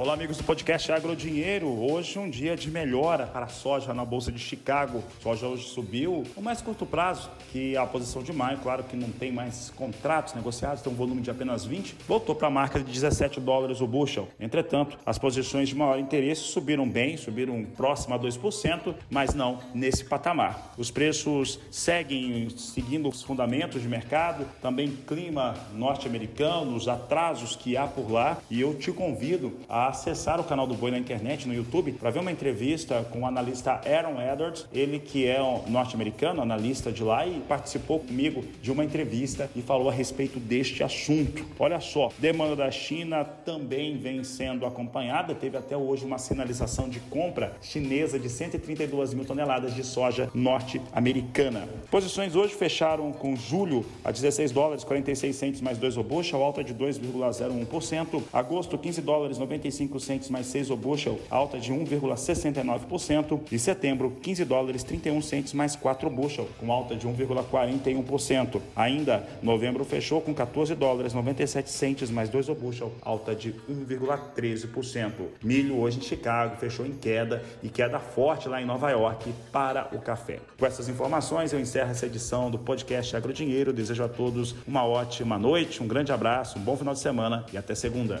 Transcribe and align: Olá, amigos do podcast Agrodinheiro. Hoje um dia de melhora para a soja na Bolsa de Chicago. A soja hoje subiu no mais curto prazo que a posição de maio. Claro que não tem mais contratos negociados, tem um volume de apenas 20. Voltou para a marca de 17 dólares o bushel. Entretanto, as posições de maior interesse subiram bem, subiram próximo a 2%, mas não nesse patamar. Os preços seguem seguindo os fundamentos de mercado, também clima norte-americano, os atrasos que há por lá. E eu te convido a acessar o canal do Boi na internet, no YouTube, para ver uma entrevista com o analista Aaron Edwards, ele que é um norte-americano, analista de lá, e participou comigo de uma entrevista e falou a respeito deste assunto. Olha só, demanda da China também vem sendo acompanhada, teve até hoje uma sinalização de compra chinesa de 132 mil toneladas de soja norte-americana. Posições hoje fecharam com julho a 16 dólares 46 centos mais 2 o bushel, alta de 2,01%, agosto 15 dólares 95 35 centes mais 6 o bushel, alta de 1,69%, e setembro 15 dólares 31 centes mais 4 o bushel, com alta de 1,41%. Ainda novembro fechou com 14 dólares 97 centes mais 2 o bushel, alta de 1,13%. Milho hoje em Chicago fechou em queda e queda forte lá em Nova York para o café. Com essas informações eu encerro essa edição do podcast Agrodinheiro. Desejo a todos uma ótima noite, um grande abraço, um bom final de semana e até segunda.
Olá, 0.00 0.14
amigos 0.14 0.36
do 0.36 0.44
podcast 0.44 0.92
Agrodinheiro. 0.92 1.66
Hoje 1.66 2.20
um 2.20 2.30
dia 2.30 2.54
de 2.56 2.70
melhora 2.70 3.26
para 3.26 3.46
a 3.46 3.48
soja 3.48 3.92
na 3.92 4.04
Bolsa 4.04 4.30
de 4.30 4.38
Chicago. 4.38 5.02
A 5.18 5.22
soja 5.24 5.48
hoje 5.48 5.64
subiu 5.64 6.22
no 6.36 6.40
mais 6.40 6.62
curto 6.62 6.86
prazo 6.86 7.28
que 7.50 7.76
a 7.76 7.84
posição 7.84 8.22
de 8.22 8.32
maio. 8.32 8.58
Claro 8.58 8.84
que 8.84 8.96
não 8.96 9.10
tem 9.10 9.32
mais 9.32 9.70
contratos 9.74 10.34
negociados, 10.34 10.82
tem 10.82 10.92
um 10.92 10.94
volume 10.94 11.20
de 11.20 11.32
apenas 11.32 11.64
20. 11.64 11.96
Voltou 12.06 12.32
para 12.32 12.46
a 12.46 12.50
marca 12.50 12.78
de 12.78 12.84
17 12.92 13.40
dólares 13.40 13.80
o 13.80 13.88
bushel. 13.88 14.28
Entretanto, 14.38 14.96
as 15.04 15.18
posições 15.18 15.68
de 15.68 15.74
maior 15.74 15.98
interesse 15.98 16.42
subiram 16.42 16.88
bem, 16.88 17.16
subiram 17.16 17.64
próximo 17.64 18.14
a 18.14 18.18
2%, 18.20 18.94
mas 19.10 19.34
não 19.34 19.58
nesse 19.74 20.04
patamar. 20.04 20.74
Os 20.78 20.92
preços 20.92 21.58
seguem 21.72 22.48
seguindo 22.50 23.08
os 23.08 23.24
fundamentos 23.24 23.82
de 23.82 23.88
mercado, 23.88 24.46
também 24.62 24.96
clima 25.08 25.56
norte-americano, 25.74 26.76
os 26.76 26.86
atrasos 26.86 27.56
que 27.56 27.76
há 27.76 27.88
por 27.88 28.08
lá. 28.08 28.38
E 28.48 28.60
eu 28.60 28.74
te 28.74 28.92
convido 28.92 29.58
a 29.68 29.87
acessar 29.88 30.40
o 30.40 30.44
canal 30.44 30.66
do 30.66 30.74
Boi 30.74 30.90
na 30.90 30.98
internet, 30.98 31.46
no 31.46 31.54
YouTube, 31.54 31.92
para 31.92 32.10
ver 32.10 32.20
uma 32.20 32.30
entrevista 32.30 33.06
com 33.10 33.20
o 33.20 33.26
analista 33.26 33.80
Aaron 33.84 34.20
Edwards, 34.20 34.66
ele 34.72 34.98
que 34.98 35.26
é 35.26 35.42
um 35.42 35.62
norte-americano, 35.68 36.42
analista 36.42 36.92
de 36.92 37.02
lá, 37.02 37.26
e 37.26 37.40
participou 37.40 38.00
comigo 38.00 38.44
de 38.62 38.70
uma 38.70 38.84
entrevista 38.84 39.50
e 39.56 39.62
falou 39.62 39.88
a 39.88 39.92
respeito 39.92 40.38
deste 40.38 40.82
assunto. 40.82 41.44
Olha 41.58 41.80
só, 41.80 42.10
demanda 42.18 42.54
da 42.54 42.70
China 42.70 43.24
também 43.24 43.96
vem 43.96 44.22
sendo 44.24 44.66
acompanhada, 44.66 45.34
teve 45.34 45.56
até 45.56 45.76
hoje 45.76 46.04
uma 46.04 46.18
sinalização 46.18 46.88
de 46.88 47.00
compra 47.00 47.56
chinesa 47.60 48.18
de 48.18 48.28
132 48.28 49.14
mil 49.14 49.24
toneladas 49.24 49.74
de 49.74 49.84
soja 49.84 50.30
norte-americana. 50.34 51.68
Posições 51.90 52.36
hoje 52.36 52.54
fecharam 52.54 53.12
com 53.12 53.34
julho 53.34 53.84
a 54.04 54.10
16 54.10 54.52
dólares 54.52 54.84
46 54.84 55.34
centos 55.34 55.60
mais 55.60 55.78
2 55.78 55.96
o 55.96 56.02
bushel, 56.02 56.42
alta 56.42 56.62
de 56.62 56.74
2,01%, 56.74 58.22
agosto 58.32 58.76
15 58.76 59.00
dólares 59.02 59.38
95 59.38 59.77
35 59.78 60.00
centes 60.00 60.30
mais 60.30 60.46
6 60.46 60.70
o 60.70 60.76
bushel, 60.76 61.20
alta 61.30 61.58
de 61.58 61.72
1,69%, 61.72 63.40
e 63.52 63.58
setembro 63.58 64.10
15 64.20 64.44
dólares 64.44 64.82
31 64.82 65.22
centes 65.22 65.52
mais 65.52 65.76
4 65.76 66.08
o 66.08 66.10
bushel, 66.10 66.48
com 66.58 66.72
alta 66.72 66.96
de 66.96 67.06
1,41%. 67.06 68.60
Ainda 68.74 69.28
novembro 69.40 69.84
fechou 69.84 70.20
com 70.20 70.34
14 70.34 70.74
dólares 70.74 71.14
97 71.14 71.70
centes 71.70 72.10
mais 72.10 72.28
2 72.28 72.48
o 72.48 72.54
bushel, 72.54 72.92
alta 73.02 73.34
de 73.34 73.54
1,13%. 73.70 75.12
Milho 75.42 75.78
hoje 75.78 75.98
em 75.98 76.02
Chicago 76.02 76.56
fechou 76.56 76.84
em 76.84 76.92
queda 76.92 77.42
e 77.62 77.68
queda 77.68 78.00
forte 78.00 78.48
lá 78.48 78.60
em 78.60 78.66
Nova 78.66 78.90
York 78.90 79.32
para 79.52 79.88
o 79.92 80.00
café. 80.00 80.40
Com 80.58 80.66
essas 80.66 80.88
informações 80.88 81.52
eu 81.52 81.60
encerro 81.60 81.90
essa 81.90 82.06
edição 82.06 82.50
do 82.50 82.58
podcast 82.58 83.14
Agrodinheiro. 83.16 83.72
Desejo 83.72 84.02
a 84.02 84.08
todos 84.08 84.56
uma 84.66 84.84
ótima 84.84 85.38
noite, 85.38 85.82
um 85.82 85.86
grande 85.86 86.10
abraço, 86.10 86.58
um 86.58 86.62
bom 86.62 86.76
final 86.76 86.94
de 86.94 87.00
semana 87.00 87.44
e 87.52 87.56
até 87.56 87.74
segunda. 87.74 88.20